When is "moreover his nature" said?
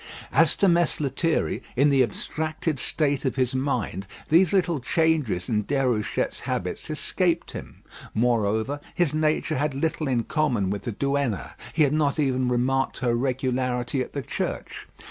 8.15-9.59